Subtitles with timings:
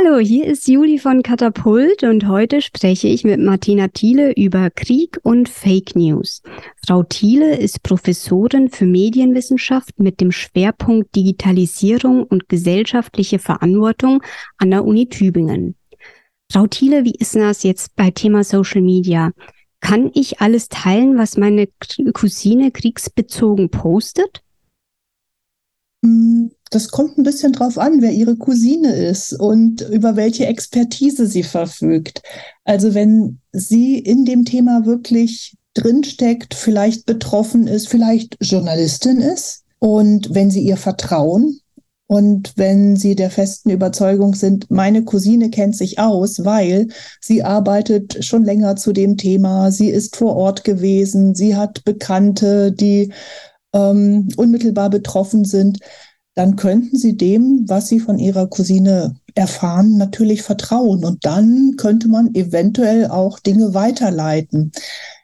[0.00, 5.18] Hallo, hier ist Juli von Katapult und heute spreche ich mit Martina Thiele über Krieg
[5.24, 6.40] und Fake News.
[6.86, 14.22] Frau Thiele ist Professorin für Medienwissenschaft mit dem Schwerpunkt Digitalisierung und gesellschaftliche Verantwortung
[14.56, 15.74] an der Uni Tübingen.
[16.48, 19.32] Frau Thiele, wie ist das jetzt bei Thema Social Media?
[19.80, 21.66] Kann ich alles teilen, was meine
[22.14, 24.44] Cousine kriegsbezogen postet?
[26.04, 31.26] Hm, das kommt ein bisschen drauf an, wer ihre Cousine ist und über welche Expertise
[31.26, 32.22] sie verfügt.
[32.64, 40.34] Also wenn sie in dem Thema wirklich drinsteckt, vielleicht betroffen ist, vielleicht Journalistin ist und
[40.34, 41.60] wenn sie ihr vertrauen
[42.06, 46.88] und wenn sie der festen Überzeugung sind, meine Cousine kennt sich aus, weil
[47.20, 52.72] sie arbeitet schon länger zu dem Thema, sie ist vor Ort gewesen, sie hat Bekannte,
[52.72, 53.12] die
[53.72, 55.80] ähm, unmittelbar betroffen sind,
[56.34, 61.04] dann könnten Sie dem, was Sie von Ihrer Cousine erfahren, natürlich vertrauen.
[61.04, 64.70] Und dann könnte man eventuell auch Dinge weiterleiten.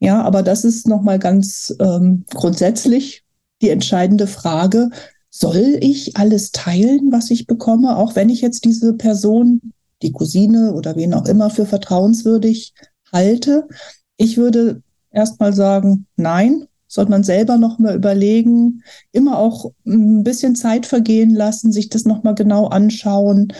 [0.00, 3.22] Ja, aber das ist nochmal ganz ähm, grundsätzlich
[3.62, 4.90] die entscheidende Frage.
[5.30, 9.72] Soll ich alles teilen, was ich bekomme, auch wenn ich jetzt diese Person,
[10.02, 12.74] die Cousine oder wen auch immer, für vertrauenswürdig
[13.12, 13.68] halte?
[14.16, 14.82] Ich würde
[15.12, 16.66] erstmal sagen, nein,
[16.96, 22.04] sollte man selber noch mal überlegen, immer auch ein bisschen Zeit vergehen lassen, sich das
[22.04, 23.52] noch mal genau anschauen,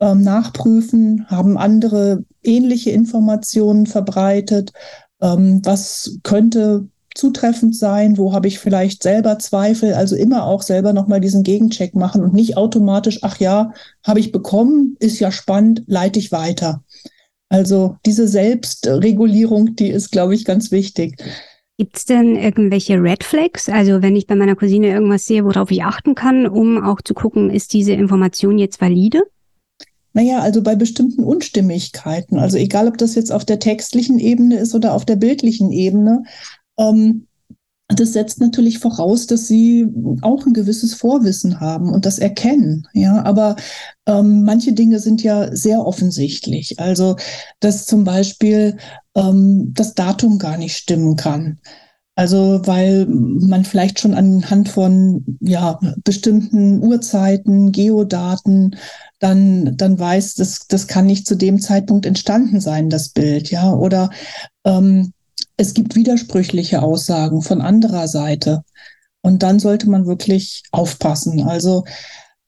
[0.00, 4.72] ähm, nachprüfen, haben andere ähnliche Informationen verbreitet,
[5.20, 10.92] ähm, was könnte zutreffend sein, wo habe ich vielleicht selber Zweifel, also immer auch selber
[10.92, 13.72] noch mal diesen Gegencheck machen und nicht automatisch, ach ja,
[14.06, 16.84] habe ich bekommen, ist ja spannend, leite ich weiter.
[17.48, 21.22] Also diese Selbstregulierung, die ist, glaube ich, ganz wichtig.
[21.78, 23.68] Gibt es denn irgendwelche Red Flags?
[23.68, 27.14] Also wenn ich bei meiner Cousine irgendwas sehe, worauf ich achten kann, um auch zu
[27.14, 29.22] gucken, ist diese Information jetzt valide?
[30.12, 34.74] Naja, also bei bestimmten Unstimmigkeiten, also egal ob das jetzt auf der textlichen Ebene ist
[34.74, 36.24] oder auf der bildlichen Ebene,
[36.78, 37.27] ähm,
[37.88, 39.86] das setzt natürlich voraus, dass sie
[40.20, 42.86] auch ein gewisses Vorwissen haben und das erkennen.
[42.92, 43.56] Ja, aber
[44.06, 46.78] ähm, manche Dinge sind ja sehr offensichtlich.
[46.80, 47.16] Also,
[47.60, 48.76] dass zum Beispiel
[49.14, 51.60] ähm, das Datum gar nicht stimmen kann.
[52.14, 58.76] Also, weil man vielleicht schon anhand von ja, bestimmten Uhrzeiten, Geodaten
[59.18, 63.72] dann, dann weiß, das, das kann nicht zu dem Zeitpunkt entstanden sein, das Bild, ja.
[63.72, 64.10] Oder
[64.64, 65.12] ähm,
[65.58, 68.62] es gibt widersprüchliche Aussagen von anderer Seite.
[69.20, 71.42] Und dann sollte man wirklich aufpassen.
[71.42, 71.84] Also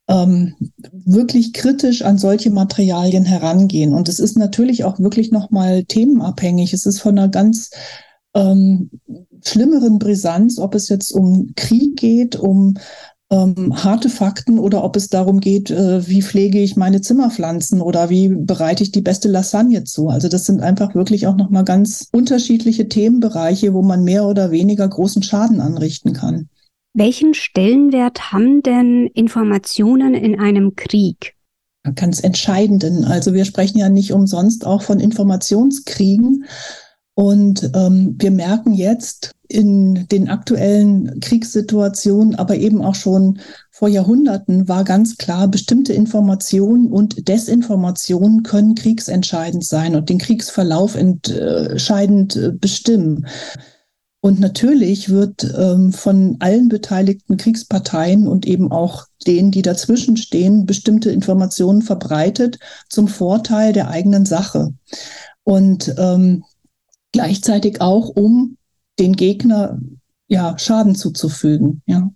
[0.08, 0.54] ähm,
[0.92, 3.92] wirklich kritisch an solche Materialien herangehen.
[3.92, 6.72] Und es ist natürlich auch wirklich nochmal themenabhängig.
[6.72, 7.70] Es ist von einer ganz
[8.34, 8.90] ähm,
[9.44, 12.74] schlimmeren Brisanz, ob es jetzt um Krieg geht, um
[13.30, 18.10] ähm, harte Fakten oder ob es darum geht, äh, wie pflege ich meine Zimmerpflanzen oder
[18.10, 20.08] wie bereite ich die beste Lasagne zu.
[20.08, 24.88] Also das sind einfach wirklich auch nochmal ganz unterschiedliche Themenbereiche, wo man mehr oder weniger
[24.88, 26.48] großen Schaden anrichten kann.
[26.92, 31.34] Welchen Stellenwert haben denn Informationen in einem Krieg?
[31.94, 33.04] Ganz entscheidenden.
[33.04, 36.44] Also wir sprechen ja nicht umsonst auch von Informationskriegen.
[37.20, 44.68] Und ähm, wir merken jetzt in den aktuellen Kriegssituationen, aber eben auch schon vor Jahrhunderten
[44.68, 52.52] war ganz klar, bestimmte Informationen und Desinformationen können kriegsentscheidend sein und den Kriegsverlauf entscheidend äh,
[52.52, 53.26] bestimmen.
[54.22, 60.64] Und natürlich wird ähm, von allen beteiligten Kriegsparteien und eben auch denen, die dazwischen stehen,
[60.64, 62.58] bestimmte Informationen verbreitet
[62.88, 64.72] zum Vorteil der eigenen Sache.
[65.44, 66.44] Und ähm,
[67.12, 68.56] gleichzeitig auch, um
[68.98, 69.78] den Gegner
[70.30, 71.82] ja, Schaden zuzufügen.
[71.86, 72.10] Ja.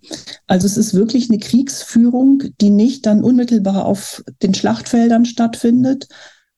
[0.47, 6.07] Also es ist wirklich eine Kriegsführung, die nicht dann unmittelbar auf den Schlachtfeldern stattfindet,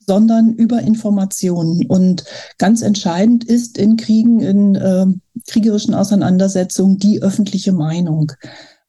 [0.06, 1.88] sondern über Informationen.
[1.88, 2.26] Und
[2.60, 5.06] ganz entscheidend ist in Kriegen, in äh,
[5.48, 8.32] kriegerischen Auseinandersetzungen die öffentliche Meinung.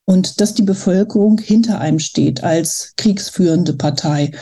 [0.05, 4.33] Und dass die Bevölkerung hinter einem steht als kriegsführende Partei.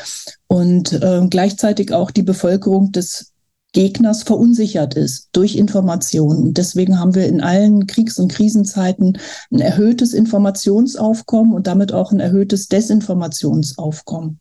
[0.48, 3.32] Und äh, gleichzeitig auch die Bevölkerung des
[3.76, 6.54] Gegners verunsichert ist durch Informationen.
[6.54, 9.18] deswegen haben wir in allen Kriegs- und Krisenzeiten
[9.52, 14.40] ein erhöhtes Informationsaufkommen und damit auch ein erhöhtes Desinformationsaufkommen.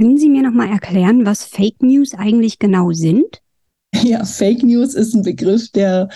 [0.00, 3.42] Können Sie mir noch mal erklären, was Fake News eigentlich genau sind?
[4.02, 6.08] Ja, Fake News ist ein Begriff, der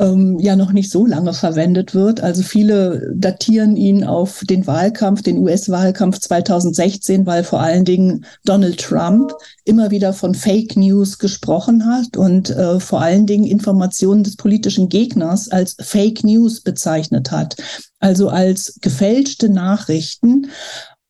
[0.00, 2.20] ähm, ja noch nicht so lange verwendet wird.
[2.20, 8.80] Also viele datieren ihn auf den Wahlkampf, den US-Wahlkampf 2016, weil vor allen Dingen Donald
[8.80, 9.32] Trump
[9.64, 14.88] immer wieder von Fake News gesprochen hat und äh, vor allen Dingen Informationen des politischen
[14.88, 17.56] Gegners als Fake News bezeichnet hat,
[18.00, 20.48] also als gefälschte Nachrichten.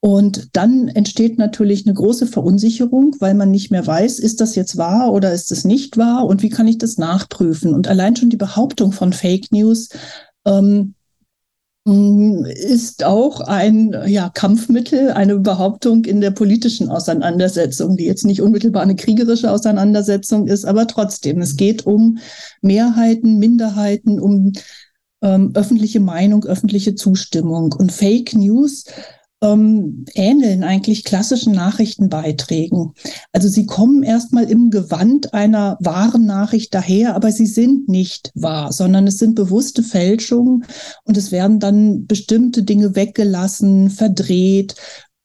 [0.05, 4.77] Und dann entsteht natürlich eine große Verunsicherung, weil man nicht mehr weiß, ist das jetzt
[4.77, 7.73] wahr oder ist es nicht wahr und wie kann ich das nachprüfen?
[7.73, 9.89] Und allein schon die Behauptung von Fake News
[10.45, 10.93] ähm,
[11.87, 18.83] ist auch ein ja, Kampfmittel, eine Behauptung in der politischen Auseinandersetzung, die jetzt nicht unmittelbar
[18.83, 22.19] eine kriegerische Auseinandersetzung ist, aber trotzdem, es geht um
[22.61, 24.53] Mehrheiten, Minderheiten, um
[25.23, 27.73] ähm, öffentliche Meinung, öffentliche Zustimmung.
[27.73, 28.85] Und Fake News
[29.45, 32.93] ähm, ähneln eigentlich klassischen Nachrichtenbeiträgen.
[33.33, 38.73] Also sie kommen erstmal im Gewand einer wahren Nachricht daher, aber sie sind nicht wahr,
[38.73, 40.65] sondern es sind bewusste Fälschungen
[41.05, 44.77] und es werden dann bestimmte Dinge weggelassen, verdreht,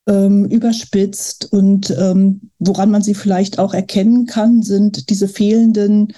[0.07, 6.13] ähm, überspitzt und ähm, woran man sie vielleicht auch erkennen kann, sind diese fehlenden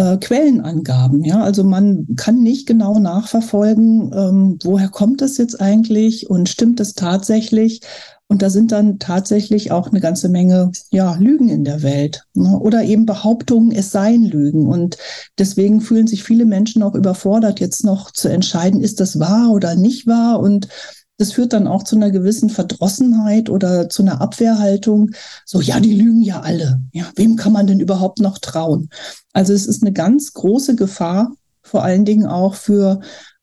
[0.00, 1.22] äh, Quellenangaben.
[1.24, 6.80] Ja, also man kann nicht genau nachverfolgen, ähm, woher kommt das jetzt eigentlich und stimmt
[6.80, 7.82] das tatsächlich?
[8.26, 12.58] Und da sind dann tatsächlich auch eine ganze Menge ja, Lügen in der Welt ne?
[12.60, 14.68] oder eben Behauptungen, es seien Lügen.
[14.68, 14.96] Und
[15.36, 19.74] deswegen fühlen sich viele Menschen auch überfordert, jetzt noch zu entscheiden, ist das wahr oder
[19.74, 20.38] nicht wahr.
[20.38, 20.68] Und
[21.20, 25.10] das führt dann auch zu einer gewissen Verdrossenheit oder zu einer Abwehrhaltung.
[25.44, 26.80] So, ja, die lügen ja alle.
[26.92, 28.88] Ja, wem kann man denn überhaupt noch trauen?
[29.34, 33.00] Also es ist eine ganz große Gefahr, vor allen Dingen auch für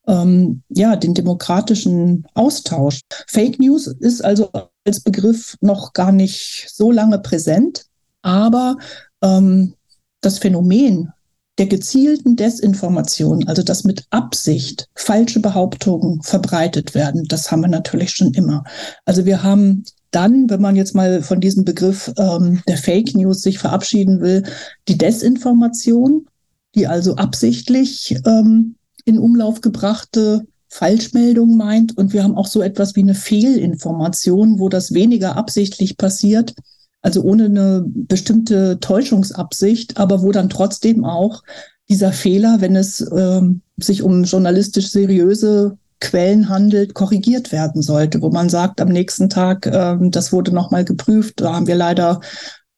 [0.07, 3.01] ähm, ja, den demokratischen Austausch.
[3.27, 4.50] Fake News ist also
[4.83, 7.85] als Begriff noch gar nicht so lange präsent,
[8.23, 8.77] aber
[9.21, 9.75] ähm,
[10.21, 11.12] das Phänomen
[11.57, 18.12] der gezielten Desinformation, also dass mit Absicht falsche Behauptungen verbreitet werden, das haben wir natürlich
[18.12, 18.63] schon immer.
[19.06, 23.42] Also wir haben dann, wenn man jetzt mal von diesem Begriff ähm, der Fake News
[23.42, 24.44] sich verabschieden will,
[24.88, 26.27] die Desinformation,
[26.75, 28.75] die also absichtlich ähm,
[29.06, 31.98] in Umlauf gebrachte Falschmeldung meint.
[31.98, 36.54] Und wir haben auch so etwas wie eine Fehlinformation, wo das weniger absichtlich passiert,
[37.01, 41.44] also ohne eine bestimmte Täuschungsabsicht, aber wo dann trotzdem auch
[41.89, 43.41] dieser Fehler, wenn es äh,
[43.77, 49.65] sich um journalistisch seriöse Quellen handelt, korrigiert werden sollte, wo man sagt, am nächsten Tag,
[49.67, 52.21] ähm, das wurde nochmal geprüft, da haben wir leider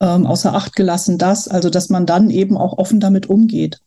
[0.01, 3.81] ähm, außer Acht gelassen das, also dass man dann eben auch offen damit umgeht.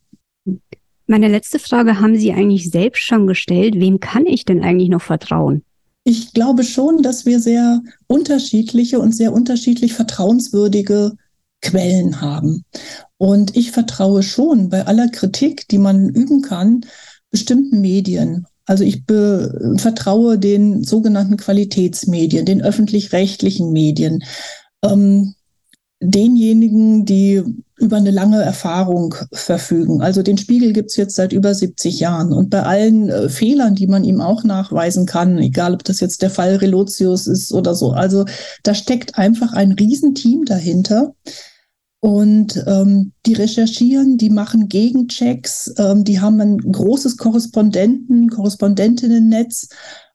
[1.06, 3.74] Meine letzte Frage haben Sie eigentlich selbst schon gestellt.
[3.76, 5.62] Wem kann ich denn eigentlich noch vertrauen?
[6.04, 11.12] Ich glaube schon, dass wir sehr unterschiedliche und sehr unterschiedlich vertrauenswürdige
[11.60, 12.64] Quellen haben.
[13.18, 16.84] Und ich vertraue schon bei aller Kritik, die man üben kann,
[17.30, 18.46] bestimmten Medien.
[18.66, 24.24] Also ich vertraue den sogenannten Qualitätsmedien, den öffentlich-rechtlichen Medien.
[24.84, 25.34] Ähm,
[26.00, 27.42] denjenigen, die
[27.82, 30.00] über eine lange Erfahrung verfügen.
[30.00, 32.32] Also den Spiegel gibt's jetzt seit über 70 Jahren.
[32.32, 36.22] Und bei allen äh, Fehlern, die man ihm auch nachweisen kann, egal ob das jetzt
[36.22, 38.24] der Fall Relotius ist oder so, also
[38.62, 41.14] da steckt einfach ein Riesenteam dahinter.
[42.00, 49.68] Und ähm, die recherchieren, die machen Gegenchecks, ähm, die haben ein großes Korrespondenten, Korrespondentinnen-Netz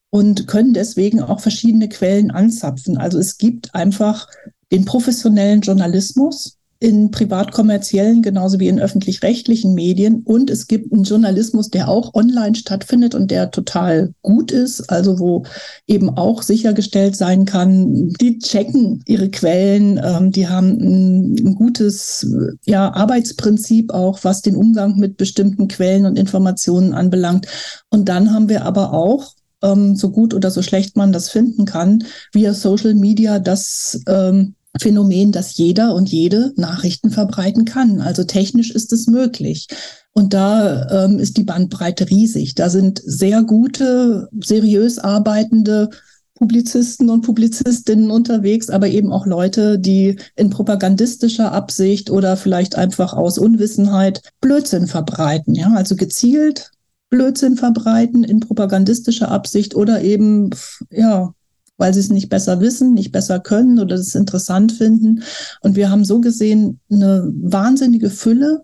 [0.10, 2.98] und können deswegen auch verschiedene Quellen anzapfen.
[2.98, 4.28] Also es gibt einfach
[4.72, 10.22] den professionellen Journalismus in privat-kommerziellen genauso wie in öffentlich-rechtlichen Medien.
[10.24, 15.20] Und es gibt einen Journalismus, der auch online stattfindet und der total gut ist, also
[15.20, 15.44] wo
[15.88, 22.28] eben auch sichergestellt sein kann, die checken ihre Quellen, ähm, die haben ein, ein gutes
[22.66, 27.48] ja, Arbeitsprinzip auch, was den Umgang mit bestimmten Quellen und Informationen anbelangt.
[27.90, 31.66] Und dann haben wir aber auch ähm, so gut oder so schlecht man das finden
[31.66, 38.02] kann, via Social Media das ähm, Phänomen, dass jeder und jede Nachrichten verbreiten kann.
[38.02, 39.68] Also technisch ist es möglich.
[40.14, 42.56] Und da ähm, ist die Bandbreite riesig.
[42.56, 45.90] Da sind sehr gute, seriös arbeitende
[46.38, 53.14] Publizisten und Publizistinnen unterwegs, aber eben auch Leute, die in propagandistischer Absicht oder vielleicht einfach
[53.14, 55.56] aus Unwissenheit Blödsinn verbreiten.
[55.56, 56.72] Ja, also gezielt
[57.10, 60.52] Blödsinn verbreiten in propagandistischer Absicht oder eben,
[60.92, 61.34] ja,
[61.78, 65.24] weil sie es nicht besser wissen, nicht besser können oder es interessant finden.
[65.62, 68.64] Und wir haben so gesehen eine wahnsinnige Fülle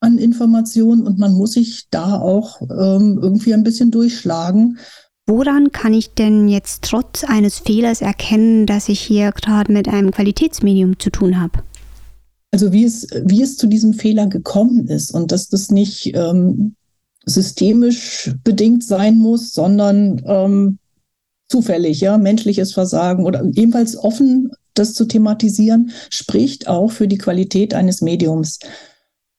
[0.00, 4.78] an Informationen und man muss sich da auch ähm, irgendwie ein bisschen durchschlagen.
[5.26, 10.10] Woran kann ich denn jetzt trotz eines Fehlers erkennen, dass ich hier gerade mit einem
[10.10, 11.62] Qualitätsmedium zu tun habe?
[12.50, 16.76] Also wie es, wie es zu diesem Fehler gekommen ist und dass das nicht ähm,
[17.26, 20.78] systemisch bedingt sein muss, sondern ähm,
[21.48, 27.74] zufällig, ja, menschliches Versagen oder ebenfalls offen, das zu thematisieren, spricht auch für die Qualität
[27.74, 28.58] eines Mediums.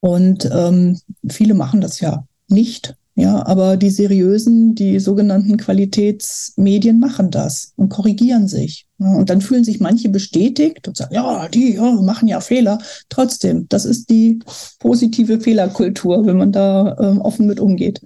[0.00, 0.98] Und ähm,
[1.28, 2.94] viele machen das ja nicht.
[3.16, 8.86] Ja, aber die seriösen, die sogenannten Qualitätsmedien machen das und korrigieren sich.
[8.98, 12.78] Und dann fühlen sich manche bestätigt und sagen, ja, die ja, machen ja Fehler.
[13.10, 14.38] Trotzdem, das ist die
[14.78, 18.00] positive Fehlerkultur, wenn man da ähm, offen mit umgeht.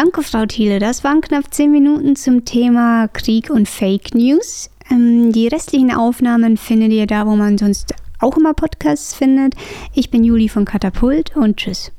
[0.00, 0.78] Danke, Frau Thiele.
[0.78, 4.70] Das waren knapp zehn Minuten zum Thema Krieg und Fake News.
[4.92, 9.54] Ähm, die restlichen Aufnahmen findet ihr da, wo man sonst auch immer Podcasts findet.
[9.94, 11.90] Ich bin Juli von Katapult und tschüss.